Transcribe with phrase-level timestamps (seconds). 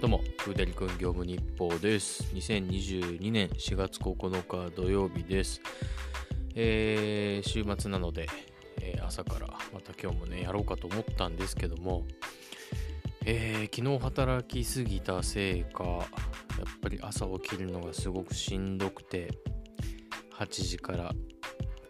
[0.00, 2.22] どうも、フーデリ君業務日報です。
[2.32, 5.60] 2022年4月9日土曜日です。
[6.54, 8.28] えー週末なので、
[8.80, 12.04] えー朝からまた今日もね、やろうかと思ったんですけども、
[13.26, 16.06] えー昨日働きすぎたせいか、やっ
[16.80, 19.28] ぱり朝起きるのがすごくしんどくて、
[20.38, 21.12] 8時から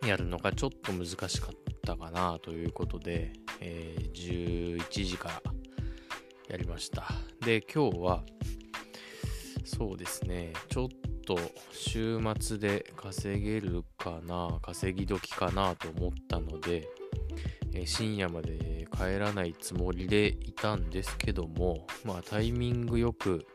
[0.06, 5.48] やるのがちょっと難しかったかなということで、えー11時から
[6.48, 7.07] やりました。
[7.45, 8.23] で、今日は、
[9.65, 10.89] そうですね、ちょっ
[11.27, 11.39] と
[11.73, 16.89] 週末で稼げるかな、稼ぎ時かなと思ったので、
[17.75, 23.47] え深夜まで帰らないつもりでいたんですけども、まあタイミングよく、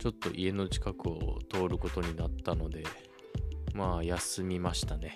[0.00, 2.82] ちょっと家の近くを通ることになったので、
[3.74, 5.14] まあ休みましたね。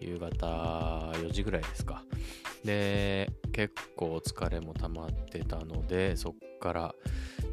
[0.00, 0.46] 夕方
[1.14, 2.04] 4時ぐらいですか。
[2.64, 6.94] で、結構疲れも溜まってたので、そっから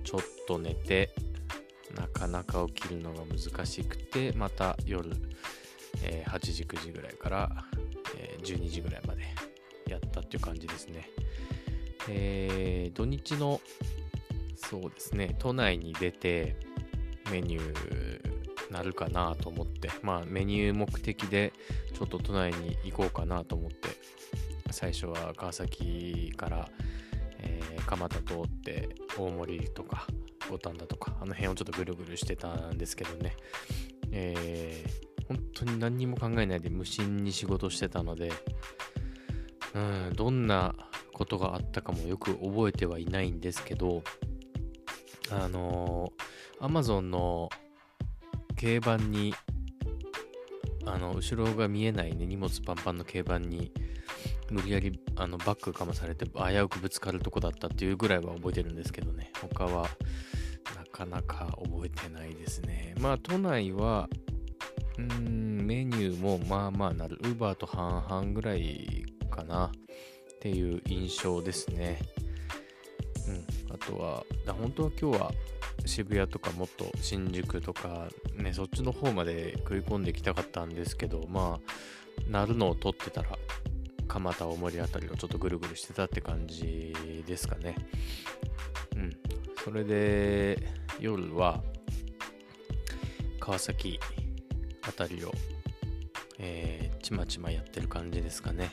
[0.03, 1.11] ちょっと寝て、
[1.95, 5.09] なかなか起きるのが難しくて、また夜、
[6.03, 7.49] えー8時、9時ぐらいから、
[8.17, 9.23] えー12時ぐらいまで
[9.87, 11.09] やったっていう感じですね。
[12.07, 13.59] えー土日の、
[14.55, 16.55] そうですね、都内に出て
[17.31, 21.53] メニューなるかなと思って、まあメニュー目的で
[21.93, 23.89] ちょっと都内に行こうかなと思って、
[24.71, 26.69] 最初は川崎から、
[27.39, 30.05] えー蒲田通って大森とか
[30.47, 33.35] 五反田とかあの辺をちょっとぐるぐるしてたんですけどね、
[34.11, 38.31] えー本当に何にも考えないで無心に仕事してたので、
[39.75, 40.73] うん、どんな
[41.13, 44.01] ことがあったかもよく覚えてはいないんですけど、
[45.29, 47.49] あのー、Amazon の
[48.59, 49.35] 軽板に、
[50.87, 53.71] あの、後ろが見えないね、荷物パンパンの軽板に、
[54.51, 59.31] 無理やりあのバッグかまされて危うくぶつかるとこだったっていうぐらいは覚えてるんですけどね。
[59.41, 59.87] 他は
[60.75, 62.95] なかなか覚えてないですね。
[62.99, 64.09] まあ都内は
[64.97, 67.17] うんメニューもまあまあなる。
[67.23, 69.67] Uber と半々ぐらいかな。
[69.67, 71.99] っていう印象ですね。
[73.27, 73.75] うん。
[73.75, 75.31] あとは本当は今日は
[75.85, 81.59] 渋谷とかもっと新宿とかねそっちの方まで食い込んできたかったんですけどま
[82.27, 83.29] あなるのを取ってたら
[84.09, 86.93] 蒲田大森あたりをちょっとぐるぐるしてたって感じ
[87.25, 87.75] ですかね。
[88.95, 89.11] うん。
[89.63, 90.67] それで
[90.99, 91.63] 夜は
[93.39, 93.99] 川崎
[94.81, 95.31] あたりを、
[96.39, 98.71] えーちまちまやってる感じですかね。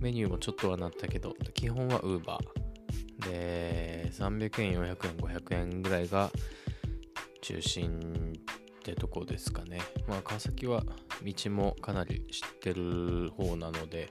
[0.00, 2.38] メニューもちょっとはなったけど、基本は Uber。
[3.28, 6.30] で、300円、400円、500円ぐらいが
[7.40, 8.32] 中心
[8.80, 9.80] ってとこですかね。
[10.06, 10.84] まあ川崎は
[11.24, 14.08] 道もかなり知ってる方なので、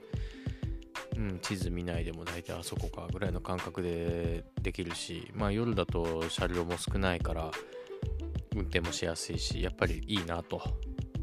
[1.18, 7.50] うん、地図見ないでも大体あそこかぐらいの感覚でできるし、まあ夜だと車両も少ないから
[8.54, 10.62] 運転もしやすいし、やっぱりいいなと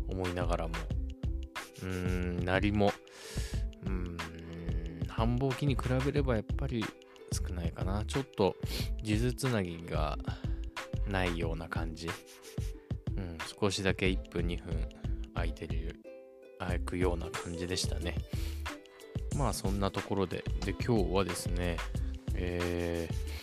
[0.09, 0.73] 思いながらも、
[1.81, 2.91] うーん、なりも、
[3.85, 4.17] うん、
[5.07, 6.83] 繁忙期に比べればやっぱり
[7.31, 8.03] 少ないかな。
[8.05, 8.57] ちょっと
[9.01, 10.17] 数珠つなぎが
[11.07, 12.09] ないような感じ。
[13.15, 14.89] うん、少しだけ1分2分
[15.33, 16.01] 空いてる、
[16.59, 18.15] 空くような感じでしたね。
[19.35, 21.77] まあそんなところで、で今日はですね、
[22.35, 23.35] えー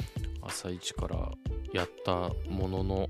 [0.44, 1.30] 朝一から
[1.72, 3.08] やったものの、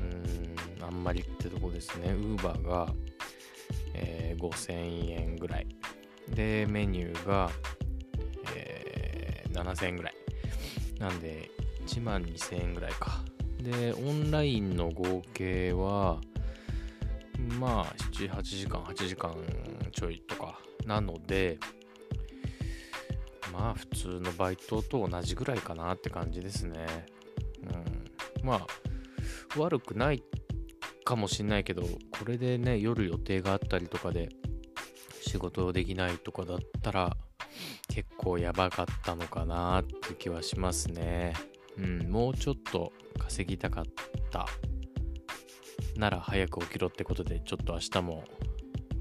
[0.00, 2.92] うん、あんまりってとこですね、ウーバーが、
[3.94, 5.66] えー5000円ぐらい。
[6.28, 7.50] で、メニューが、
[8.56, 10.14] えー7000円ぐらい。
[10.98, 11.50] なんで、
[11.86, 13.22] 1万2000円ぐらいか。
[13.58, 16.20] で、オンラインの合計は、
[17.58, 19.34] まあ、7、8時間、8時間
[19.92, 20.58] ちょいとか。
[20.86, 21.58] なので、
[23.52, 26.86] まあ、普通のバイトと同じぐらいかなって感じですね。
[27.62, 28.46] うん。
[28.46, 28.66] まあ、
[29.58, 30.22] 悪くない
[31.04, 31.88] かもしんないけど、こ
[32.26, 34.28] れでね、夜予定があったりとかで、
[35.22, 37.16] 仕事できないとかだったら、
[37.88, 41.34] 結構やばかったのかなって気はしますね。
[41.76, 43.84] うん、もうちょっと稼ぎたかっ
[44.30, 44.46] た
[45.96, 48.24] なら早く起きろってことで、ちょっと明日も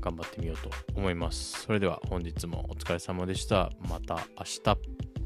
[0.07, 1.63] 頑張ってみようと思います。
[1.63, 3.71] それでは本日もお疲れ様でした。
[3.89, 5.16] また明日。